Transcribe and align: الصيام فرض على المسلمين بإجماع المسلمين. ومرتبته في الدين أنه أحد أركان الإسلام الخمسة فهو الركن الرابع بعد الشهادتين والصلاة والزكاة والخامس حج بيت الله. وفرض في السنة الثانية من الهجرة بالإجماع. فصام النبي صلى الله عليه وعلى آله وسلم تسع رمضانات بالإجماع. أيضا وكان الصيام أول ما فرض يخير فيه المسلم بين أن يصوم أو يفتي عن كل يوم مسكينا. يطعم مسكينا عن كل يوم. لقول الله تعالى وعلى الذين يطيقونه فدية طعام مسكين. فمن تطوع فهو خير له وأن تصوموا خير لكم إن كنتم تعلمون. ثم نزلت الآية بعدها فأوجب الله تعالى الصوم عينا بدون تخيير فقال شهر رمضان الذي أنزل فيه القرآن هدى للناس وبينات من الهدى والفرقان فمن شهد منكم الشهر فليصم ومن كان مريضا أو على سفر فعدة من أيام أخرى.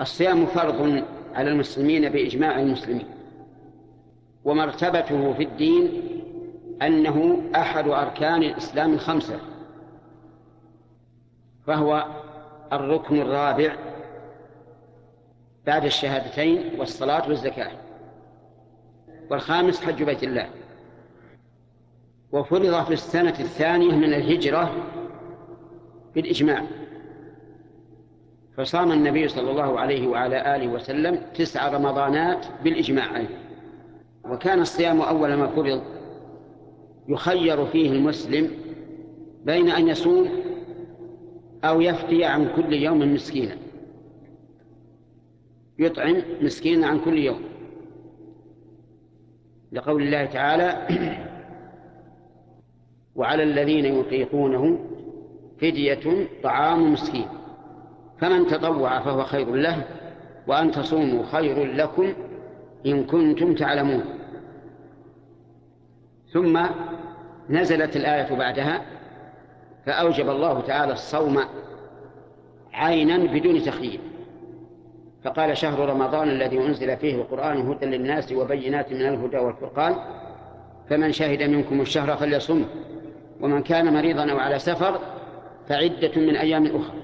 الصيام 0.00 0.46
فرض 0.46 1.04
على 1.34 1.50
المسلمين 1.50 2.08
بإجماع 2.08 2.60
المسلمين. 2.60 3.06
ومرتبته 4.44 5.32
في 5.32 5.42
الدين 5.42 6.02
أنه 6.82 7.42
أحد 7.56 7.88
أركان 7.88 8.42
الإسلام 8.42 8.92
الخمسة 8.92 9.40
فهو 11.66 12.06
الركن 12.72 13.20
الرابع 13.20 13.76
بعد 15.66 15.84
الشهادتين 15.84 16.80
والصلاة 16.80 17.28
والزكاة 17.28 17.70
والخامس 19.30 19.80
حج 19.84 20.02
بيت 20.02 20.22
الله. 20.22 20.48
وفرض 22.32 22.84
في 22.84 22.92
السنة 22.92 23.34
الثانية 23.40 23.94
من 23.94 24.14
الهجرة 24.14 24.72
بالإجماع. 26.14 26.64
فصام 28.60 28.92
النبي 28.92 29.28
صلى 29.28 29.50
الله 29.50 29.80
عليه 29.80 30.08
وعلى 30.08 30.56
آله 30.56 30.68
وسلم 30.68 31.22
تسع 31.34 31.68
رمضانات 31.68 32.46
بالإجماع. 32.64 33.16
أيضا 33.16 33.34
وكان 34.24 34.60
الصيام 34.60 35.00
أول 35.00 35.34
ما 35.34 35.46
فرض 35.46 35.82
يخير 37.08 37.66
فيه 37.66 37.92
المسلم 37.92 38.50
بين 39.44 39.70
أن 39.70 39.88
يصوم 39.88 40.28
أو 41.64 41.80
يفتي 41.80 42.24
عن 42.24 42.48
كل 42.56 42.72
يوم 42.72 43.14
مسكينا. 43.14 43.56
يطعم 45.78 46.16
مسكينا 46.42 46.86
عن 46.86 47.00
كل 47.00 47.18
يوم. 47.18 47.40
لقول 49.72 50.02
الله 50.02 50.24
تعالى 50.24 50.86
وعلى 53.16 53.42
الذين 53.42 53.84
يطيقونه 53.84 54.78
فدية 55.60 56.28
طعام 56.42 56.92
مسكين. 56.92 57.39
فمن 58.20 58.46
تطوع 58.46 59.00
فهو 59.00 59.24
خير 59.24 59.54
له 59.54 59.82
وأن 60.46 60.70
تصوموا 60.70 61.24
خير 61.32 61.64
لكم 61.74 62.12
إن 62.86 63.04
كنتم 63.04 63.54
تعلمون. 63.54 64.04
ثم 66.32 66.66
نزلت 67.50 67.96
الآية 67.96 68.34
بعدها 68.34 68.82
فأوجب 69.86 70.30
الله 70.30 70.60
تعالى 70.60 70.92
الصوم 70.92 71.40
عينا 72.72 73.16
بدون 73.18 73.62
تخيير 73.62 74.00
فقال 75.24 75.56
شهر 75.56 75.88
رمضان 75.88 76.28
الذي 76.28 76.58
أنزل 76.58 76.96
فيه 76.96 77.14
القرآن 77.14 77.56
هدى 77.56 77.86
للناس 77.86 78.32
وبينات 78.32 78.92
من 78.92 79.08
الهدى 79.08 79.38
والفرقان 79.38 79.96
فمن 80.90 81.12
شهد 81.12 81.42
منكم 81.42 81.80
الشهر 81.80 82.16
فليصم 82.16 82.64
ومن 83.40 83.62
كان 83.62 83.94
مريضا 83.94 84.32
أو 84.32 84.38
على 84.38 84.58
سفر 84.58 85.00
فعدة 85.68 86.12
من 86.16 86.36
أيام 86.36 86.66
أخرى. 86.66 87.00